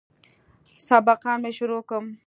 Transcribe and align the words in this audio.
سبقان 0.87 1.37
مې 1.43 1.51
شروع 1.57 1.81
کم. 1.89 2.05